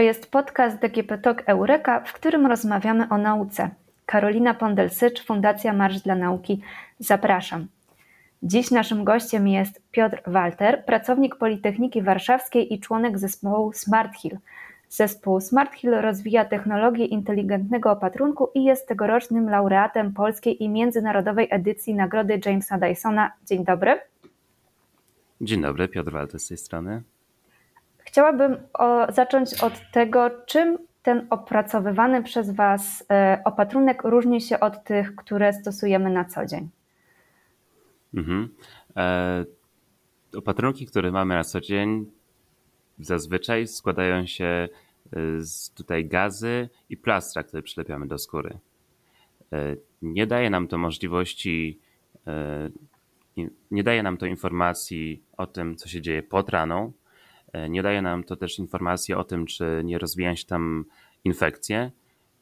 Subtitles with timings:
[0.00, 3.70] To jest podcast DGP Talk Eureka, w którym rozmawiamy o nauce.
[4.06, 6.62] Karolina Pondelsycz, Fundacja Marsz dla Nauki.
[6.98, 7.66] Zapraszam.
[8.42, 14.38] Dziś naszym gościem jest Piotr Walter, pracownik Politechniki Warszawskiej i członek zespołu Smart Hill.
[14.88, 21.94] Zespół Smart Hill rozwija technologię inteligentnego opatrunku i jest tegorocznym laureatem polskiej i międzynarodowej edycji
[21.94, 23.32] Nagrody Jamesa Dysona.
[23.46, 24.00] Dzień dobry.
[25.40, 27.02] Dzień dobry, Piotr Walter z tej strony.
[28.10, 34.84] Chciałabym o, zacząć od tego, czym ten opracowywany przez Was e, opatrunek różni się od
[34.84, 36.68] tych, które stosujemy na co dzień.
[38.14, 38.48] Mhm.
[38.96, 39.44] E,
[40.36, 42.06] opatrunki, które mamy na co dzień,
[42.98, 44.68] zazwyczaj składają się e,
[45.40, 48.58] z tutaj gazy i plastra, które przylepiamy do skóry.
[49.52, 51.78] E, nie daje nam to możliwości,
[53.70, 56.92] nie daje nam to informacji o tym, co się dzieje pod raną,
[57.68, 60.84] nie daje nam to też informacji o tym, czy nie rozwijają się tam
[61.24, 61.90] infekcje.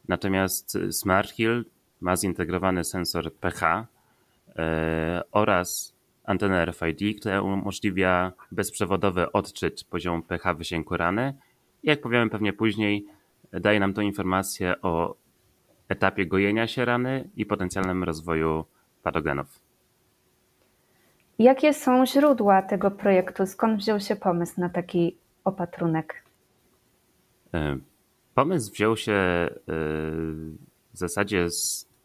[0.09, 1.65] Natomiast Smart Hill
[2.01, 3.87] ma zintegrowany sensor pH
[4.57, 11.35] e, oraz antenę RFID, która umożliwia bezprzewodowy odczyt poziomu pH wysięku rany.
[11.83, 13.07] Jak powiemy pewnie później,
[13.53, 15.17] daje nam to informację o
[15.89, 18.65] etapie gojenia się rany i potencjalnym rozwoju
[19.03, 19.68] patogenów.
[21.39, 23.47] Jakie są źródła tego projektu?
[23.47, 26.25] Skąd wziął się pomysł na taki opatrunek?
[27.55, 27.79] E,
[28.35, 29.49] pomysł wziął się e,
[30.93, 31.47] w zasadzie,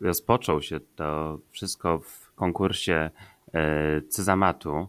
[0.01, 3.09] rozpoczął się to wszystko w konkursie
[3.53, 4.87] e, Cyzamatu.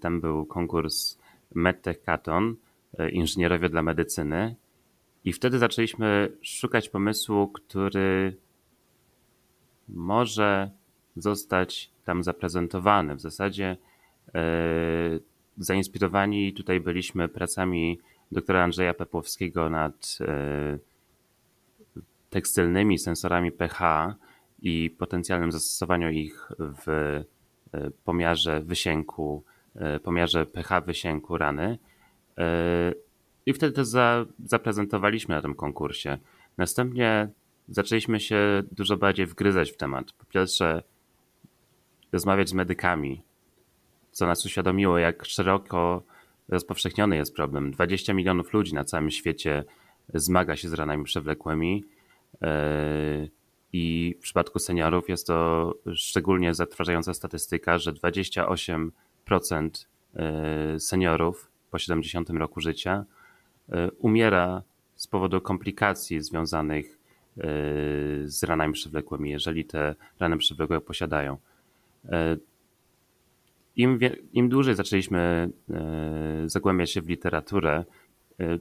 [0.00, 1.18] Tam był konkurs
[1.54, 2.56] MedTech Katon,
[3.12, 4.54] inżynierowie dla medycyny.
[5.24, 8.36] I wtedy zaczęliśmy szukać pomysłu, który
[9.88, 10.70] może
[11.16, 13.14] zostać tam zaprezentowany.
[13.14, 13.76] W zasadzie
[14.34, 14.40] e,
[15.58, 17.98] zainspirowani tutaj byliśmy pracami
[18.32, 20.78] doktora Andrzeja Pepłowskiego nad e,
[22.30, 24.14] tekstylnymi sensorami pH
[24.62, 27.24] i potencjalnym zastosowaniu ich w e,
[28.04, 29.44] pomiarze wysięku,
[30.02, 31.78] pomiarze pH wysięku rany.
[33.46, 36.18] I wtedy to za, zaprezentowaliśmy na tym konkursie.
[36.58, 37.28] Następnie
[37.68, 40.12] zaczęliśmy się dużo bardziej wgryzać w temat.
[40.12, 40.82] Po pierwsze,
[42.12, 43.22] rozmawiać z medykami,
[44.10, 46.02] co nas uświadomiło, jak szeroko
[46.48, 47.70] rozpowszechniony jest problem.
[47.70, 49.64] 20 milionów ludzi na całym świecie
[50.14, 51.84] zmaga się z ranami przewlekłymi.
[52.42, 53.28] E,
[53.72, 58.90] I w przypadku seniorów jest to szczególnie zatrważająca statystyka, że 28%
[60.14, 63.04] e, seniorów po 70 roku życia
[63.68, 64.62] e, umiera
[64.96, 66.98] z powodu komplikacji związanych
[68.24, 71.36] z ranami przewlekłymi, jeżeli te rany przewlekłe posiadają.
[72.08, 72.36] E,
[73.76, 73.98] Im,
[74.32, 77.84] Im dłużej zaczęliśmy e, zagłębiać się w literaturę,
[78.40, 78.58] e,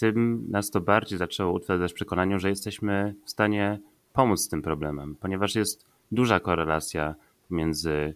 [0.00, 3.78] tym nas to bardziej zaczęło utwierdzać w przekonaniu, że jesteśmy w stanie
[4.12, 7.14] pomóc z tym problemem, ponieważ jest duża korelacja
[7.48, 8.14] pomiędzy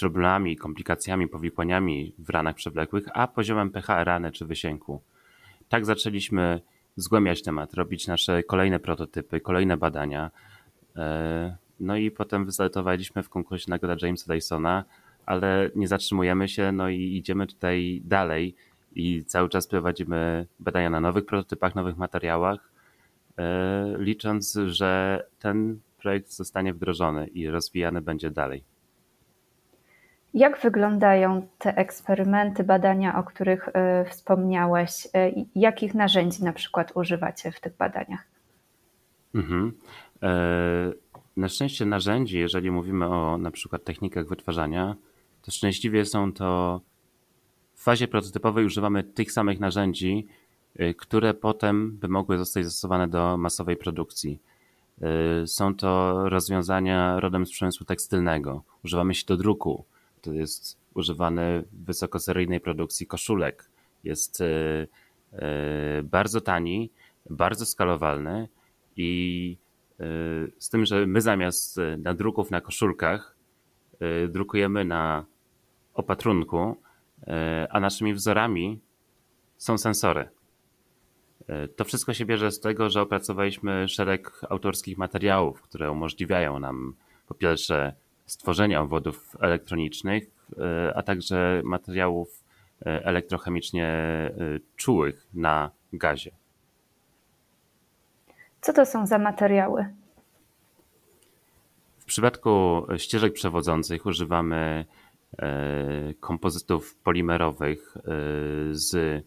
[0.00, 5.02] problemami, komplikacjami, powikłaniami w ranach przewlekłych, a poziomem pH rany czy wysięku.
[5.68, 6.60] Tak zaczęliśmy
[6.96, 10.30] zgłębiać temat, robić nasze kolejne prototypy, kolejne badania.
[11.84, 14.84] No i potem wystartowaliśmy w konkursie Nagroda Jamesa Dysona,
[15.26, 18.54] ale nie zatrzymujemy się, no i idziemy tutaj dalej
[18.94, 22.72] i cały czas prowadzimy badania na nowych prototypach, nowych materiałach,
[23.38, 28.64] e, licząc, że ten projekt zostanie wdrożony i rozwijany będzie dalej.
[30.34, 35.08] Jak wyglądają te eksperymenty, badania, o których e, wspomniałeś?
[35.14, 38.24] E, jakich narzędzi na przykład używacie w tych badaniach?
[39.34, 39.72] Mhm.
[41.36, 44.96] Na szczęście narzędzi, jeżeli mówimy o na przykład technikach wytwarzania,
[45.42, 46.80] to szczęśliwie są to
[47.74, 50.26] w fazie prototypowej używamy tych samych narzędzi,
[50.80, 54.40] y, które potem by mogły zostać zastosowane do masowej produkcji.
[55.42, 58.62] Y, są to rozwiązania rodem z przemysłu tekstylnego.
[58.84, 59.84] Używamy się do druku.
[60.20, 63.70] To jest używany w wysokoseryjnej produkcji koszulek.
[64.04, 64.88] Jest y,
[66.02, 66.90] bardzo tani,
[67.30, 68.48] bardzo skalowalny
[68.96, 69.56] i
[70.58, 73.36] z tym, że my zamiast e, nadruków na koszulkach
[74.00, 75.24] e, drukujemy na
[75.94, 76.76] opatrunku,
[77.70, 78.80] a naszymi wzorami
[79.56, 80.28] są sensory.
[81.76, 86.94] To wszystko się bierze z tego, że opracowaliśmy szereg autorskich materiałów, które umożliwiają nam
[87.26, 87.94] po pierwsze
[88.26, 90.24] stworzenie obwodów elektronicznych,
[90.94, 92.44] a także materiałów
[92.80, 93.90] elektrochemicznie
[94.76, 96.30] czułych na gazie.
[98.64, 99.94] Co to są za materiały?
[101.98, 104.84] W przypadku ścieżek przewodzących używamy
[105.38, 108.00] e, kompozytów polimerowych e,
[108.70, 109.24] z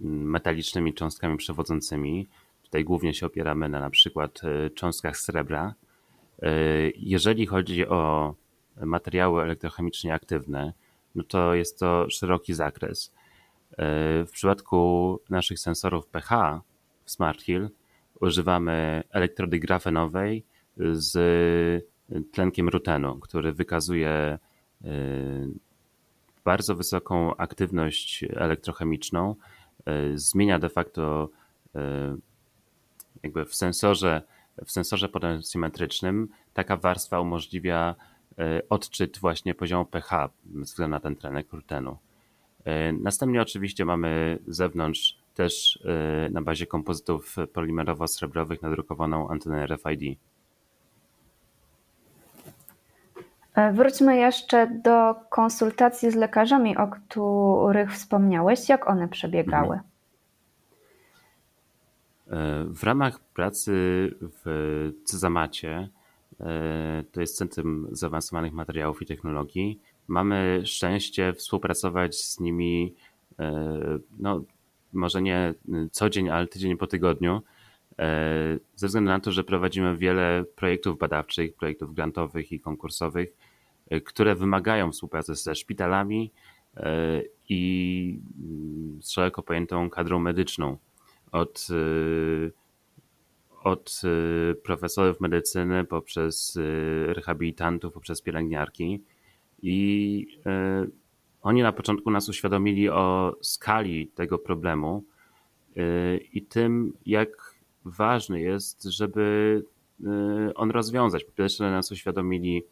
[0.00, 2.28] metalicznymi cząstkami przewodzącymi.
[2.62, 4.40] Tutaj głównie się opieramy na na przykład
[4.74, 5.74] cząstkach srebra.
[6.96, 8.34] Jeżeli chodzi o
[8.76, 10.72] materiały elektrochemicznie aktywne,
[11.14, 13.12] no to jest to szeroki zakres.
[14.26, 16.60] W przypadku naszych sensorów pH
[17.04, 17.68] w SmartHill
[18.20, 20.44] używamy elektrody grafenowej
[20.92, 21.14] z
[22.32, 24.38] tlenkiem rutenu, który wykazuje
[24.84, 24.88] y,
[26.44, 29.34] bardzo wysoką aktywność elektrochemiczną.
[30.12, 31.28] Y, zmienia de facto
[31.76, 31.78] y,
[33.22, 34.22] jakby w sensorze,
[34.64, 37.94] w sensorze potencjometrycznym taka warstwa umożliwia
[38.68, 41.96] odczyt właśnie poziomu pH ze względu na ten tlenek rutenu.
[43.00, 45.82] Następnie oczywiście mamy zewnątrz też
[46.30, 50.18] na bazie kompozytów polimerowo-srebrowych nadrukowaną antenę RFID.
[53.54, 58.68] E, wróćmy jeszcze do konsultacji z lekarzami, o których wspomniałeś.
[58.68, 59.76] Jak one przebiegały?
[59.76, 59.82] E,
[62.64, 63.72] w ramach pracy
[64.44, 65.88] w Cezamacie,
[66.40, 72.94] e, to jest Centrum Zaawansowanych Materiałów i Technologii, mamy szczęście współpracować z nimi,
[74.18, 74.42] no,
[74.94, 75.54] może nie
[75.90, 77.42] co dzień, ale tydzień po tygodniu,
[78.74, 83.36] ze względu na to, że prowadzimy wiele projektów badawczych, projektów grantowych i konkursowych,
[83.90, 86.32] E, które wymagają współpracy ze szpitalami
[86.76, 90.76] e, i mm, z szeroko pojętą kadrą medyczną.
[91.32, 92.50] Od, e,
[93.62, 94.02] od
[94.64, 96.58] profesorów medycyny poprzez
[97.06, 99.02] rehabilitantów, poprzez pielęgniarki.
[99.62, 100.26] I
[101.44, 105.04] oni na początku nas uświadomili o skali tego problemu
[106.32, 107.54] i tym, jak
[107.84, 109.62] ważny jest, żeby
[110.54, 111.24] on rozwiązać.
[111.24, 112.62] Po pierwsze, nas uświadomili,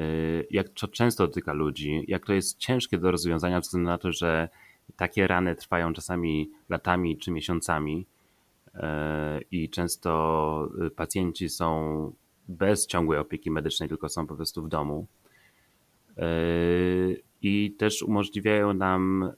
[0.00, 3.98] Y, jak to często dotyka ludzi, jak to jest ciężkie do rozwiązania, ze względu na
[3.98, 4.48] to, że
[4.96, 8.06] takie rany trwają czasami latami czy miesiącami
[8.66, 8.78] y,
[9.50, 12.12] i często pacjenci są
[12.48, 15.06] bez ciągłej opieki medycznej, tylko są po prostu w domu.
[17.42, 19.32] I też umożliwiają nam,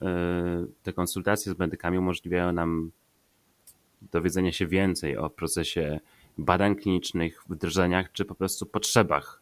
[0.83, 2.91] te konsultacje z medykami umożliwiają nam
[4.11, 5.99] dowiedzenie się więcej o procesie
[6.37, 9.41] badań klinicznych, wdrożeniach czy po prostu potrzebach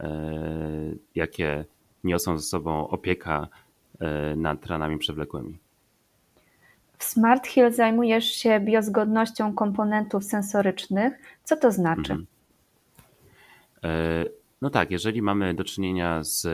[0.00, 0.10] E,
[1.14, 1.64] jakie
[2.04, 3.48] niosą ze sobą opieka
[4.00, 5.58] e, nad ranami przewlekłymi.
[6.98, 11.12] W Smart Hill zajmujesz się biozgodnością komponentów sensorycznych.
[11.44, 12.12] Co to znaczy?
[12.12, 12.26] Mhm.
[13.84, 14.24] E,
[14.62, 16.46] no tak, jeżeli mamy do czynienia z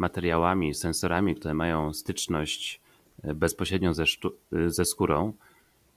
[0.00, 2.80] materiałami, sensorami, które mają styczność
[3.34, 4.04] bezpośrednią ze,
[4.66, 5.32] ze skórą,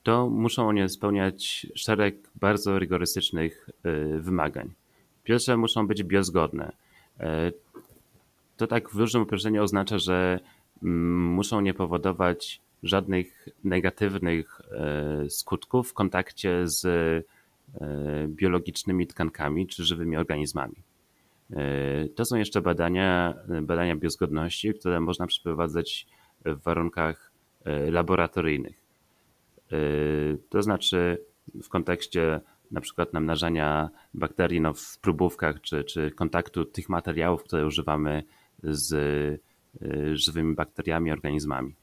[0.02, 3.70] to muszą one spełniać szereg bardzo rygorystycznych
[4.18, 4.74] wymagań.
[5.24, 6.72] Pierwsze muszą być biozgodne.
[7.20, 7.52] E,
[8.56, 10.40] to tak w różnym uproszczeniu oznacza, że
[10.82, 17.22] mm, muszą nie powodować żadnych negatywnych e, skutków w kontakcie z e,
[18.28, 20.74] biologicznymi tkankami czy żywymi organizmami.
[22.14, 26.06] To są jeszcze badania, badania biozgodności, które można przeprowadzać
[26.44, 27.32] w warunkach
[27.90, 28.80] laboratoryjnych.
[30.48, 31.24] To znaczy
[31.62, 32.40] w kontekście
[32.70, 38.22] na przykład namnażania bakterii no, w próbówkach, czy, czy kontaktu tych materiałów, które używamy
[38.62, 41.74] z y, żywymi bakteriami, organizmami.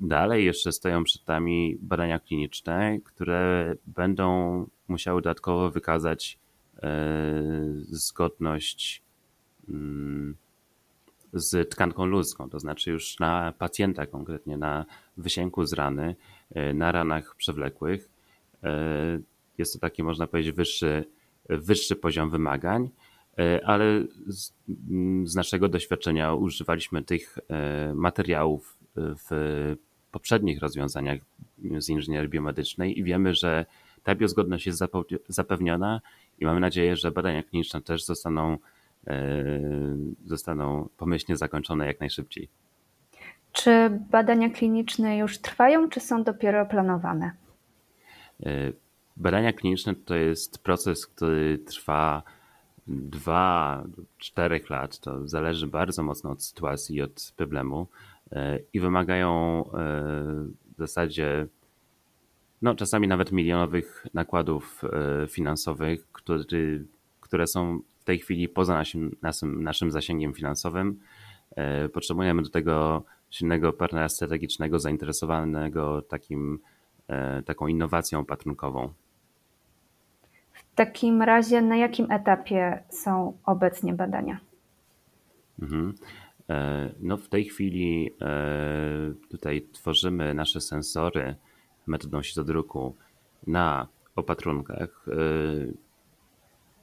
[0.00, 6.38] Dalej jeszcze stoją przed nami badania kliniczne, które będą musiały dodatkowo wykazać
[7.90, 9.02] zgodność
[9.68, 10.36] mm,
[11.32, 16.16] z tkanką ludzką, to znaczy już na pacjenta konkretnie, na wysięku z rany,
[16.74, 18.08] na ranach przewlekłych.
[19.58, 21.04] Jest to taki, można powiedzieć, wyższy,
[21.48, 22.90] wyższy poziom wymagań,
[23.38, 24.52] e, ale z,
[24.90, 29.76] mm, z naszego doświadczenia używaliśmy tych e, materiałów w
[30.10, 31.18] poprzednich rozwiązaniach
[31.78, 33.66] z inżynierii biomedycznej i wiemy, że
[34.02, 34.82] ta biozgodność jest
[35.28, 36.00] zapewniona
[36.38, 38.58] i mamy nadzieję, że badania kliniczne też zostaną,
[39.06, 39.34] e,
[40.24, 42.48] zostaną pomyślnie zakończone jak najszybciej.
[43.52, 47.30] Czy badania kliniczne już trwają, czy są dopiero planowane?
[49.16, 52.22] Badania kliniczne to jest proces, który trwa
[52.88, 54.98] 2-4 lat.
[54.98, 57.86] To zależy bardzo mocno od sytuacji i od problemu
[58.32, 59.70] e, i wymagają e,
[60.74, 61.46] w zasadzie
[62.64, 66.44] no, czasami nawet milionowych nakładów e, finansowych, które,
[67.20, 71.00] które są w tej chwili poza naszym, naszym, naszym zasięgiem finansowym.
[71.92, 76.58] Potrzebujemy do tego silnego partnera strategicznego zainteresowanego takim,
[77.44, 78.92] taką innowacją opatrunkową.
[80.52, 84.40] W takim razie na jakim etapie są obecnie badania?
[85.62, 85.94] Mhm.
[87.00, 88.10] No w tej chwili
[89.30, 91.34] tutaj tworzymy nasze sensory
[91.86, 92.96] metodą druku
[93.46, 95.06] na opatrunkach.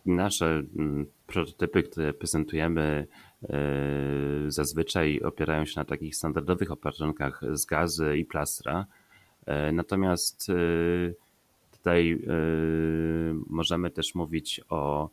[0.05, 3.07] Nasze mm, prototypy, które prezentujemy,
[4.47, 8.85] zazwyczaj opierają się na takich standardowych opatrunkach z gazy i plastra.
[9.73, 10.47] Natomiast
[11.71, 12.21] tutaj
[13.49, 15.09] możemy też mówić o.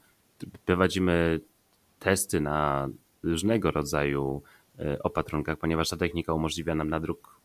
[0.67, 1.41] Prowadzimy
[1.99, 2.89] testy na
[3.23, 4.43] różnego rodzaju
[5.03, 7.41] opatrunkach, ponieważ ta technika umożliwia nam nadruk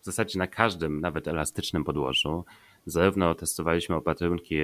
[0.00, 2.44] w zasadzie na każdym, nawet elastycznym podłożu.
[2.86, 4.56] Zarówno testowaliśmy opatrunki,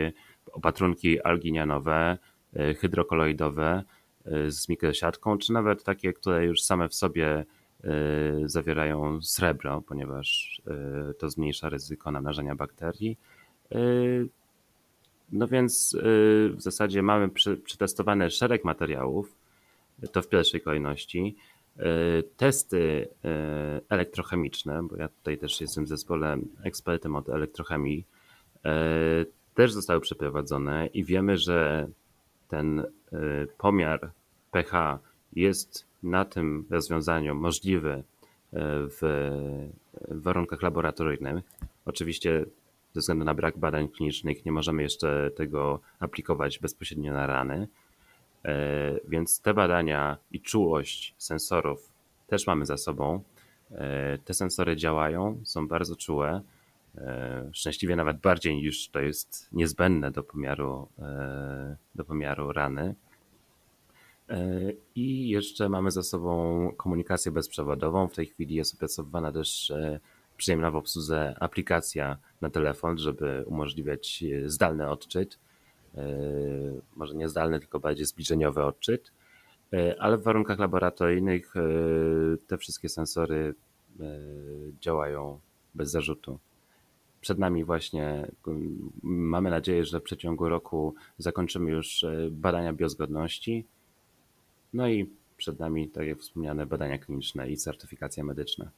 [0.52, 2.18] opatrunki alginianowe,
[2.56, 3.82] e, hydrokoloidowe
[4.24, 7.44] e, z mikrosiatką, czy nawet takie, które już same w sobie e,
[8.44, 10.60] zawierają srebro, ponieważ
[11.18, 13.18] to zmniejsza ryzyko namnażania bakterii.
[15.32, 15.96] No więc
[16.50, 17.28] w zasadzie mamy
[17.64, 19.36] przetestowane szereg materiałów,
[20.12, 21.36] to w pierwszej kolejności.
[21.78, 28.06] E, testy e, elektrochemiczne, bo ja tutaj też jestem w zespole ekspertem od elektrochemii,
[28.64, 31.88] e, też zostały przeprowadzone i wiemy, że
[32.48, 32.86] ten
[33.58, 34.10] pomiar
[34.50, 34.98] pH
[35.32, 38.02] jest na tym rozwiązaniu możliwy
[39.00, 39.30] w
[40.08, 41.44] warunkach laboratoryjnych.
[41.84, 42.44] Oczywiście
[42.92, 47.68] ze względu na brak badań klinicznych nie możemy jeszcze tego aplikować bezpośrednio na rany,
[49.08, 51.92] więc te badania i czułość sensorów
[52.26, 53.22] też mamy za sobą.
[53.70, 56.42] E, te sensory działają, są bardzo czułe,
[56.98, 60.88] e, szczęśliwie nawet bardziej niż to jest niezbędne do pomiaru,
[61.94, 62.94] do pomiaru rany.
[64.94, 68.08] I jeszcze mamy za sobą komunikację bezprzewodową.
[68.08, 69.72] W tej chwili jest opracowywana też
[70.36, 75.38] przyjemna w obsłudze aplikacja na telefon, żeby umożliwiać zdalny odczyt.
[75.96, 76.06] E,
[76.96, 79.12] może nie zdalny, tylko bardziej zbliżeniowy odczyt,
[79.72, 81.60] e, ale w warunkach laboratoryjnych e,
[82.46, 83.54] te wszystkie sensory
[84.80, 85.40] działają
[85.74, 86.38] bez zarzutu.
[87.20, 88.28] Przed nami właśnie
[89.02, 93.64] mamy nadzieję, że w przeciągu roku zakończymy już badania biozgodności.
[94.72, 98.70] No i przed nami, tak jak wspomniane, badania kliniczne i certyfikacja medyczna.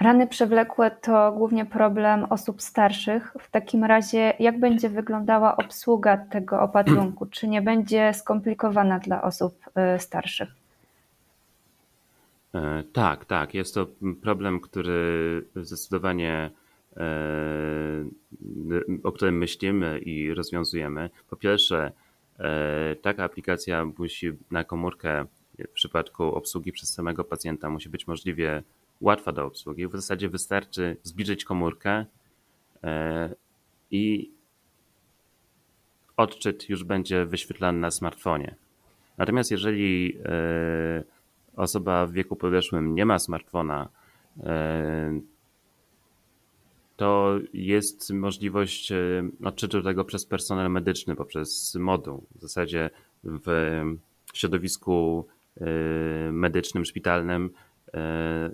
[0.00, 3.36] Rany przewlekłe to głównie problem osób starszych.
[3.40, 7.26] W takim razie, jak będzie wyglądała obsługa tego opatrunku?
[7.26, 9.58] Czy nie będzie skomplikowana dla osób
[9.96, 10.48] y, starszych?
[12.54, 13.54] E, tak, tak.
[13.54, 13.86] Jest to
[14.22, 16.50] problem, który zdecydowanie
[16.96, 17.00] e,
[19.02, 21.10] o którym myślimy i rozwiązujemy.
[21.30, 21.92] Po pierwsze,
[22.38, 25.24] e, taka aplikacja musi na komórkę
[25.58, 28.62] w przypadku obsługi przez samego pacjenta musi być możliwie
[29.00, 29.86] łatwa do obsługi.
[29.88, 32.04] W zasadzie wystarczy zbliżyć komórkę
[32.84, 33.34] e,
[33.90, 34.32] i
[36.16, 38.54] odczyt już będzie wyświetlany na smartfonie.
[39.18, 41.04] Natomiast jeżeli e,
[41.56, 43.88] osoba w wieku podeszłym nie ma smartfona,
[44.42, 45.20] e,
[46.96, 48.92] to jest możliwość
[49.44, 52.26] odczytu tego przez personel medyczny, poprzez moduł.
[52.34, 52.90] W zasadzie
[53.24, 53.80] w
[54.34, 55.26] środowisku
[56.32, 57.50] medycznym, szpitalnym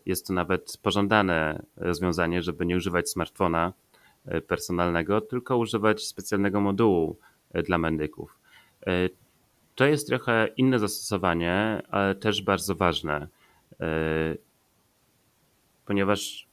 [0.06, 3.72] jest to nawet pożądane rozwiązanie, żeby nie używać smartfona
[4.26, 7.16] e, personalnego, tylko używać specjalnego modułu
[7.52, 8.38] e, dla medyków.
[9.74, 13.28] To jest trochę inne zastosowanie, ale też bardzo ważne,
[15.86, 16.46] ponieważ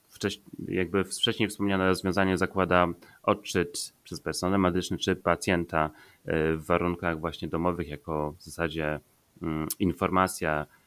[0.67, 2.87] jakby wcześniej wspomniane rozwiązanie zakłada
[3.23, 5.89] odczyt przez personel medyczny czy pacjenta
[6.25, 8.99] w warunkach właśnie domowych jako w zasadzie
[9.41, 10.80] mm, informacja E,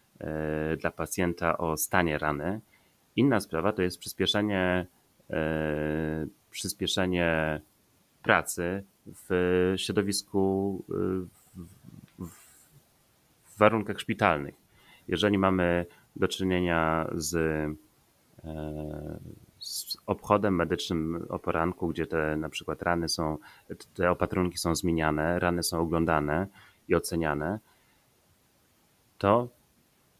[0.78, 2.61] dla pacjenta o stanie rany.
[3.16, 4.87] Inna sprawa to jest przyspieszenie,
[5.30, 7.61] e, przyspieszenie
[8.23, 10.94] pracy w środowisku, e,
[12.18, 12.35] w,
[13.44, 14.54] w warunkach szpitalnych.
[15.09, 17.37] Jeżeli mamy do czynienia z,
[19.59, 23.38] z obchodem medycznym o poranku, gdzie te na przykład rany są,
[23.94, 26.47] te opatrunki są zmieniane, rany są oglądane
[26.88, 27.59] i oceniane,
[29.18, 29.49] to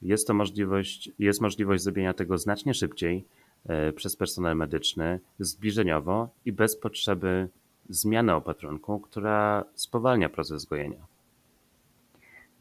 [0.05, 3.25] jest to możliwość, jest możliwość zrobienia tego znacznie szybciej
[3.67, 7.49] e, przez personel medyczny, zbliżeniowo i bez potrzeby
[7.89, 11.07] zmiany opatrunku, która spowalnia proces gojenia.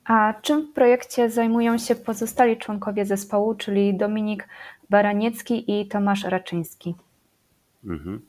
[0.06, 4.48] A czym w projekcie zajmują się pozostali członkowie zespołu, czyli Dominik
[4.90, 6.96] Baraniecki i Tomasz Raczyński?
[7.86, 8.22] Mhm.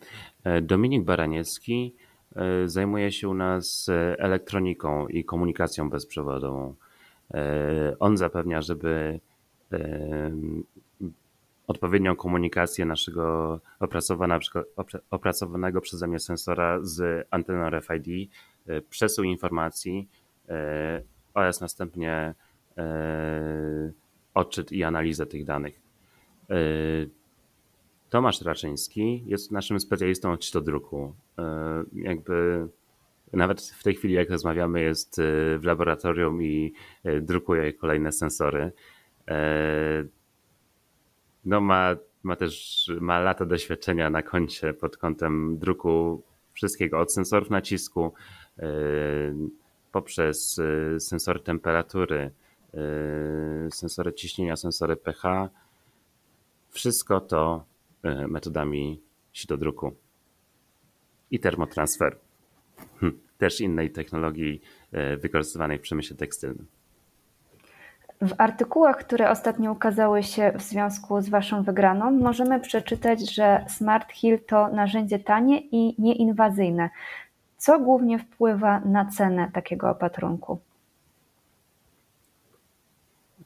[0.45, 1.95] E, Dominik Baraniecki
[2.37, 6.75] e, zajmuje się u nas elektroniką i komunikacją bezprzewodową.
[7.35, 9.21] E, on zapewnia, żeby
[9.73, 10.31] e,
[11.67, 13.61] odpowiednią komunikację naszego
[15.11, 18.31] opracowanego przeze mnie sensora z anteną RFID,
[18.67, 20.09] e, przesył informacji
[21.35, 22.35] oraz następnie
[24.35, 25.81] odczyt i analizę tych danych.
[28.11, 31.15] Tomasz Raczyński jest naszym specjalistą od czytodruku.
[31.93, 32.69] Jakby
[33.37, 35.21] nawet w tej chwili, jak rozmawiamy, jest
[35.59, 36.73] w laboratorium i
[37.21, 38.73] drukuje kolejne sensory.
[41.45, 46.23] No ma, ma też ma lata doświadczenia na koncie pod kątem druku
[46.53, 48.15] wszystkiego, od sensorów nacisku,
[49.93, 50.61] poprzez
[50.99, 52.31] sensory temperatury,
[53.71, 55.49] sensory ciśnienia, sensory pH.
[56.71, 57.65] Wszystko to
[58.29, 59.01] metodami
[59.33, 59.97] sitodruku
[61.31, 62.17] i termotransferu.
[63.01, 64.61] Hm, też innej technologii
[65.19, 66.67] wykorzystywanej w przemyśle tekstylnym.
[68.21, 74.13] W artykułach, które ostatnio ukazały się w związku z Waszą wygraną, możemy przeczytać, że Smart
[74.13, 76.91] Hill to narzędzie tanie i nieinwazyjne.
[77.57, 80.61] Co głównie wpływa na cenę takiego opatrunku?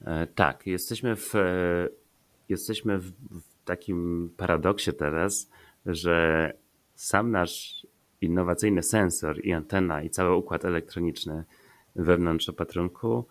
[0.04, 1.40] E, tak, jesteśmy w, e,
[2.48, 3.12] jesteśmy w
[3.64, 5.50] takim paradoksie teraz,
[5.86, 6.52] że
[6.94, 7.86] sam nasz
[8.20, 11.44] innowacyjny sensor i antena i cały układ elektroniczny
[11.96, 13.24] wewnątrz opatrunku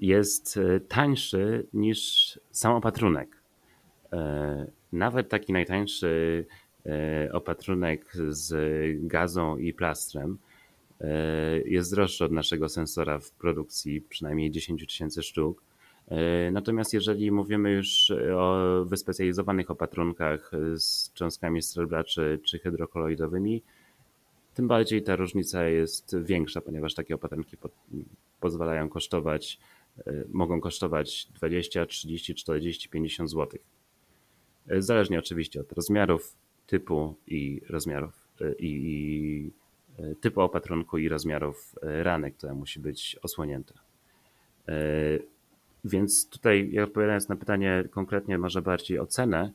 [0.00, 3.42] jest e, tańszy niż sam opatrunek.
[4.12, 6.44] E, nawet taki najtańszy
[6.86, 8.52] e, opatrunek z
[9.06, 10.38] gazą i plastrem
[11.64, 15.62] jest droższy od naszego sensora w produkcji przynajmniej 10 tysięcy sztuk.
[16.52, 23.62] Natomiast jeżeli mówimy już o wyspecjalizowanych opatrunkach z cząstkami srebra czy, czy hydrokoloidowymi,
[24.54, 27.68] tym bardziej ta różnica jest większa, ponieważ takie opatrunki po,
[28.40, 29.58] pozwalają kosztować
[29.98, 33.58] E, mogą kosztować 20, 30, 40, 50 zł.
[34.78, 36.36] Zależnie oczywiście od rozmiarów,
[36.66, 39.50] typu i rozmiarów e, i, i
[39.98, 43.74] e, typu opatrunku i rozmiarów rany, która musi być osłonięta.
[45.84, 49.52] Więc tutaj, odpowiadając na pytanie konkretnie może bardziej o cenę,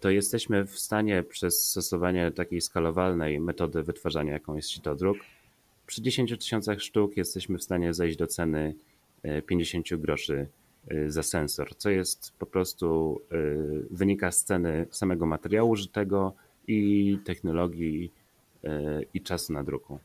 [0.00, 5.18] to jesteśmy w stanie przez stosowanie takiej skalowalnej metody wytwarzania, jaką jest sitodruk,
[5.86, 8.74] przy 10 tysiącach sztuk jesteśmy w stanie zejść do ceny
[9.46, 10.48] 50 groszy
[10.92, 16.34] y, za sensor, co jest po prostu y, wynika z ceny samego materiału użytego
[16.68, 18.12] i technologii
[19.14, 19.98] i czasu na druku.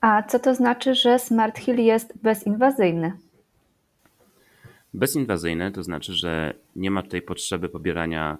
[0.00, 3.12] A co to znaczy, że Smart Hill jest bezinwazyjny?
[4.94, 8.38] Bezinwazyjny to znaczy, że nie ma tutaj potrzeby pobierania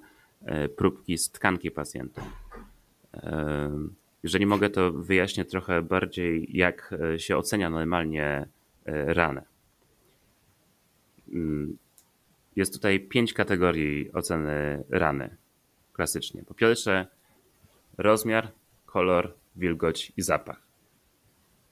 [0.76, 2.22] próbki z tkanki pacjenta.
[4.24, 8.24] Jeżeli mogę, to wyjaśnię trochę bardziej, jak e, się ocenia normalnie
[8.84, 9.42] e, ranę.
[11.32, 11.76] Mm,
[12.56, 15.36] jest tutaj pięć kategorii oceny rany
[15.92, 16.42] klasycznie.
[16.42, 17.06] Po pierwsze,
[17.98, 18.48] rozmiar,
[18.86, 20.62] kolor, wilgoć i zapach.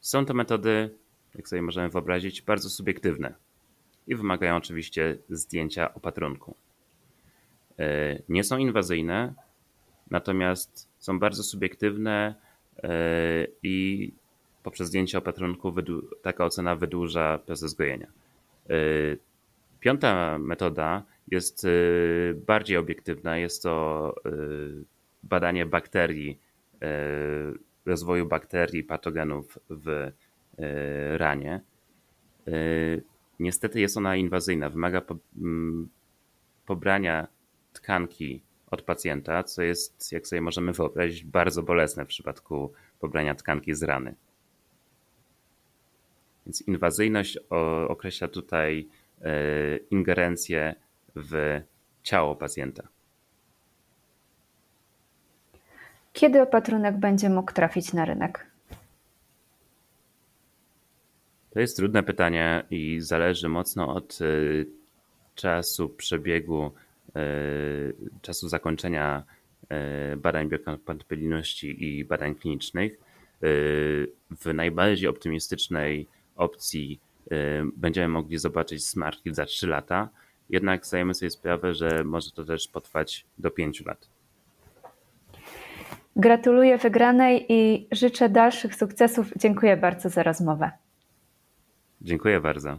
[0.01, 0.91] Są to metody,
[1.35, 3.35] jak sobie możemy wyobrazić, bardzo subiektywne
[4.07, 6.55] i wymagają oczywiście zdjęcia opatrunku.
[7.79, 9.35] E, nie są inwazyjne,
[10.11, 12.35] natomiast są bardzo subiektywne
[12.83, 12.89] e,
[13.63, 14.13] i
[14.63, 15.75] poprzez zdjęcie opatrunku
[16.23, 18.07] taka ocena wydłuża proces gojenia.
[18.71, 18.75] E,
[19.81, 21.67] piąta metoda jest
[22.47, 23.39] bardziej obiektywna.
[23.39, 24.15] Jest to
[25.23, 26.39] badanie bakterii,
[27.87, 30.11] rozwoju bakterii, patogenów w
[31.17, 31.61] ranie.
[33.43, 34.71] Niestety jest ona inwazyjna.
[34.71, 35.03] Wymaga
[36.67, 37.27] pobrania
[37.73, 43.75] tkanki od pacjenta, co jest, jak sobie możemy wyobrazić, bardzo bolesne w przypadku pobrania tkanki
[43.75, 44.15] z rany.
[46.47, 47.39] Więc inwazyjność
[47.89, 48.89] określa tutaj
[49.21, 50.75] e, ingerencję
[51.17, 51.61] w
[52.03, 52.89] ciało pacjenta.
[56.13, 58.52] Kiedy opatrunek będzie mógł trafić na rynek?
[61.53, 64.25] To jest trudne pytanie i zależy mocno od e,
[65.35, 66.73] czasu przebiegu
[67.17, 67.23] E,
[68.23, 69.23] czasu zakończenia
[69.69, 72.99] e, badań biokompatybilności i badań klinicznych.
[74.41, 77.01] W najbardziej optymistycznej opcji
[77.77, 80.09] będziemy mogli zobaczyć Smart za 3 lata,
[80.51, 84.09] jednak zdajemy sobie sprawę, że może to też potrwać do 5 lat.
[86.17, 89.33] Gratuluję wygranej i życzę dalszych sukcesów.
[89.37, 90.71] Dziękuję bardzo za rozmowę.
[92.05, 92.79] Dziękuję bardzo.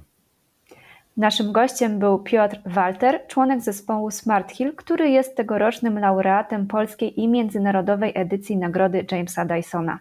[1.18, 7.28] Naszym gościem był Piotr Walter, członek zespołu Smart Hill, który jest tegorocznym laureatem polskiej i
[7.28, 10.00] międzynarodowej edycji nagrody Jamesa Dysona.